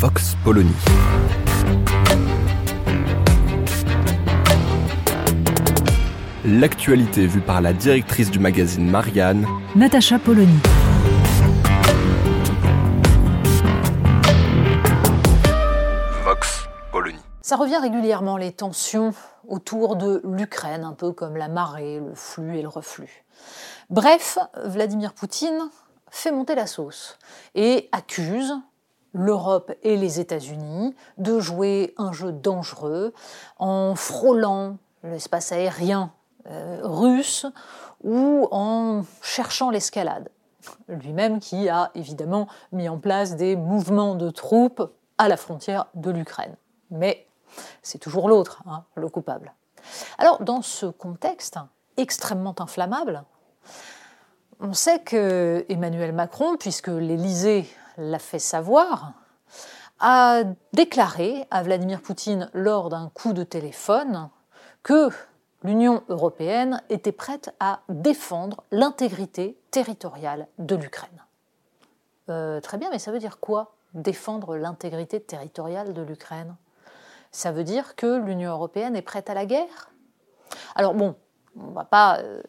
[0.00, 0.70] Vox Polony.
[6.44, 10.56] L'actualité vue par la directrice du magazine Marianne, Natacha Polony.
[16.22, 17.18] Vox Polony.
[17.42, 19.12] Ça revient régulièrement, les tensions
[19.48, 23.24] autour de l'Ukraine, un peu comme la marée, le flux et le reflux.
[23.90, 25.70] Bref, Vladimir Poutine
[26.08, 27.18] fait monter la sauce
[27.56, 28.54] et accuse
[29.12, 33.12] l'Europe et les États-Unis de jouer un jeu dangereux
[33.58, 36.12] en frôlant l'espace aérien
[36.48, 37.46] euh, russe
[38.02, 40.30] ou en cherchant l'escalade.
[40.88, 46.10] Lui-même qui a évidemment mis en place des mouvements de troupes à la frontière de
[46.10, 46.56] l'Ukraine.
[46.90, 47.26] Mais
[47.82, 49.54] c'est toujours l'autre, hein, le coupable.
[50.18, 51.58] Alors, dans ce contexte
[51.96, 53.24] extrêmement inflammable,
[54.60, 59.12] on sait que Emmanuel Macron, puisque l'Élysée l'a fait savoir,
[60.00, 64.30] a déclaré à Vladimir Poutine lors d'un coup de téléphone
[64.82, 65.10] que
[65.64, 71.24] l'Union européenne était prête à défendre l'intégrité territoriale de l'Ukraine.
[72.28, 76.56] Euh, très bien, mais ça veut dire quoi Défendre l'intégrité territoriale de l'Ukraine?
[77.32, 79.90] Ça veut dire que l'Union européenne est prête à la guerre?
[80.74, 81.16] Alors bon,
[81.58, 82.42] on ne va pas euh,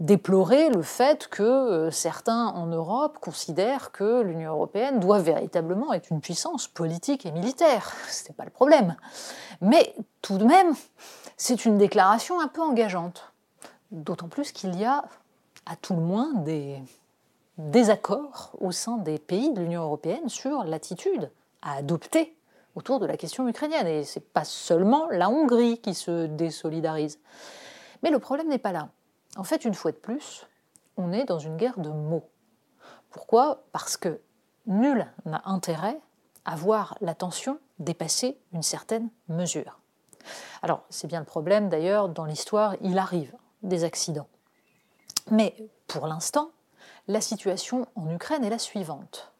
[0.00, 6.10] déplorer le fait que euh, certains en Europe considèrent que l'Union européenne doit véritablement être
[6.10, 7.92] une puissance politique et militaire.
[8.08, 8.96] Ce n'est pas le problème.
[9.60, 10.74] Mais tout de même,
[11.36, 13.32] c'est une déclaration un peu engageante.
[13.92, 15.04] D'autant plus qu'il y a,
[15.66, 16.82] à tout le moins, des
[17.58, 21.30] désaccords au sein des pays de l'Union européenne sur l'attitude
[21.62, 22.36] à adopter
[22.74, 23.86] autour de la question ukrainienne.
[23.86, 27.20] Et ce n'est pas seulement la Hongrie qui se désolidarise.
[28.02, 28.88] Mais le problème n'est pas là.
[29.36, 30.46] En fait, une fois de plus,
[30.96, 32.28] on est dans une guerre de mots.
[33.10, 34.20] Pourquoi Parce que
[34.66, 35.98] nul n'a intérêt
[36.44, 39.78] à voir la tension dépasser une certaine mesure.
[40.62, 44.28] Alors, c'est bien le problème d'ailleurs, dans l'histoire, il arrive des accidents.
[45.30, 45.54] Mais
[45.86, 46.50] pour l'instant,
[47.08, 49.32] la situation en Ukraine est la suivante.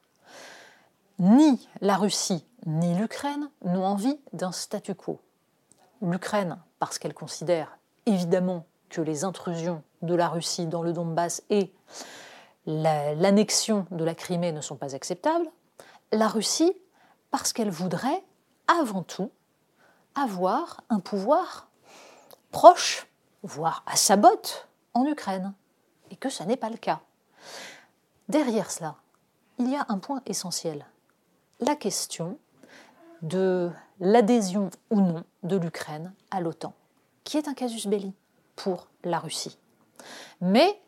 [1.19, 5.21] Ni la Russie ni l'Ukraine n'ont envie d'un statu quo.
[6.01, 11.73] L'Ukraine, parce qu'elle considère évidemment que les intrusions de la Russie dans le Donbass et
[12.65, 15.51] l'annexion de la Crimée ne sont pas acceptables.
[16.13, 16.73] La Russie,
[17.33, 18.23] parce qu'elle voudrait
[18.69, 19.33] avant tout
[20.15, 21.67] avoir un pouvoir
[22.53, 23.09] proche,
[23.43, 25.55] voire à sa botte, en Ukraine,
[26.13, 27.01] et que ça n'est pas le cas.
[28.29, 28.95] Derrière cela,
[29.59, 30.87] il y a un point essentiel,
[31.59, 32.39] la question
[33.23, 36.75] de l'adhésion ou non de l'Ukraine à l'OTAN,
[37.25, 38.15] qui est un casus belli
[38.57, 39.59] pour la Russie,
[40.41, 40.81] mais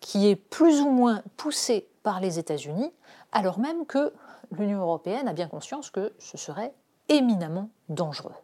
[0.00, 2.92] qui est plus ou moins poussé par les États-Unis,
[3.32, 4.12] alors même que
[4.52, 6.72] l'Union européenne a bien conscience que ce serait
[7.08, 8.34] éminemment dangereux.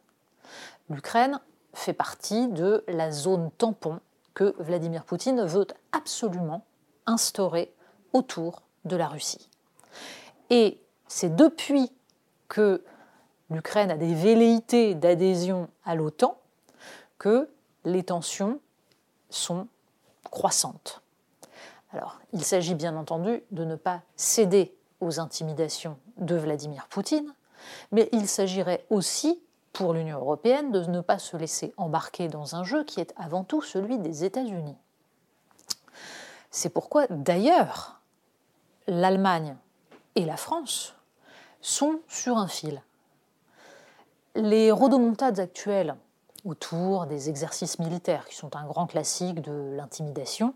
[0.89, 1.41] L'Ukraine
[1.73, 4.01] fait partie de la zone tampon
[4.35, 6.65] que Vladimir Poutine veut absolument
[7.07, 7.75] instaurer
[8.13, 9.49] autour de la Russie.
[10.51, 11.91] Et c'est depuis
[12.49, 12.85] que
[13.51, 16.39] l'Ukraine a des velléités d'adhésion à l'OTAN
[17.19, 17.49] que
[17.87, 18.61] les tensions
[19.31, 19.69] sont
[20.25, 21.03] croissantes.
[21.93, 27.33] Alors, il s'agit bien entendu de ne pas céder aux intimidations de Vladimir Poutine,
[27.93, 29.41] mais il s'agirait aussi
[29.73, 33.45] pour l'Union européenne de ne pas se laisser embarquer dans un jeu qui est avant
[33.45, 34.77] tout celui des États-Unis.
[36.51, 38.01] C'est pourquoi, d'ailleurs,
[38.89, 39.57] l'Allemagne
[40.17, 40.95] et la France
[41.61, 42.83] sont sur un fil.
[44.35, 45.97] Les rodomontades actuelles
[46.47, 50.55] autour des exercices militaires, qui sont un grand classique de l'intimidation,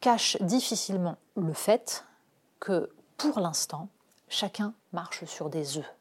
[0.00, 2.04] cachent difficilement le fait
[2.60, 3.88] que, pour l'instant,
[4.28, 5.94] chacun marche sur des œufs.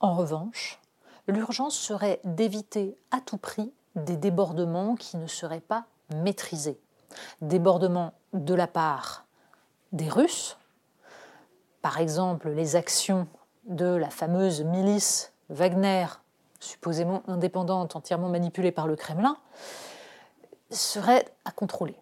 [0.00, 0.80] En revanche,
[1.28, 5.84] l'urgence serait d'éviter à tout prix des débordements qui ne seraient pas
[6.14, 6.80] maîtrisés.
[7.42, 9.26] Débordements de la part
[9.92, 10.56] des Russes,
[11.82, 13.28] par exemple les actions
[13.66, 16.06] de la fameuse milice Wagner,
[16.62, 19.36] supposément indépendante, entièrement manipulée par le Kremlin,
[20.70, 21.96] seraient à contrôler.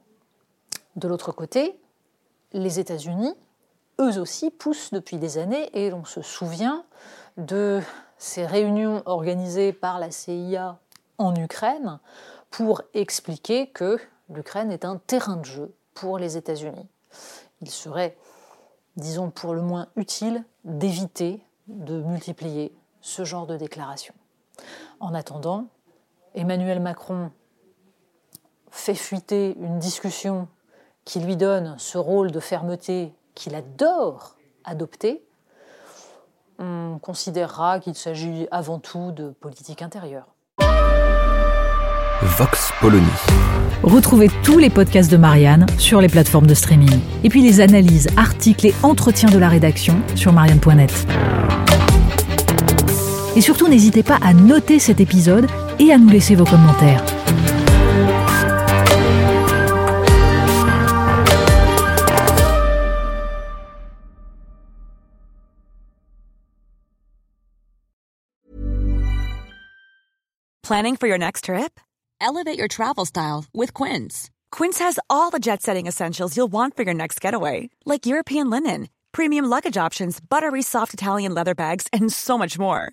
[0.96, 1.80] De l'autre côté,
[2.52, 3.34] les États-Unis,
[4.00, 6.84] eux aussi, poussent depuis des années, et l'on se souvient
[7.36, 7.80] de
[8.18, 10.78] ces réunions organisées par la CIA
[11.18, 11.98] en Ukraine
[12.50, 13.98] pour expliquer que
[14.28, 16.86] l'Ukraine est un terrain de jeu pour les États-Unis.
[17.62, 18.16] Il serait,
[18.96, 24.14] disons pour le moins utile, d'éviter de multiplier ce genre de déclarations.
[25.00, 25.66] En attendant,
[26.34, 27.30] Emmanuel Macron
[28.70, 30.48] fait fuiter une discussion
[31.04, 35.24] qui lui donne ce rôle de fermeté qu'il adore adopter,
[36.58, 40.26] on considérera qu'il s'agit avant tout de politique intérieure.
[42.22, 43.06] Vox Polony.
[43.82, 47.00] Retrouvez tous les podcasts de Marianne sur les plateformes de streaming.
[47.24, 51.06] Et puis les analyses, articles et entretiens de la rédaction sur marianne.net.
[53.36, 55.46] Et surtout, n'hésitez pas à noter cet épisode
[55.78, 57.04] et à nous laisser vos commentaires.
[70.70, 71.80] Planning for your next trip?
[72.20, 74.30] Elevate your travel style with Quince.
[74.52, 78.50] Quince has all the jet setting essentials you'll want for your next getaway, like European
[78.50, 82.92] linen, premium luggage options, buttery soft Italian leather bags, and so much more.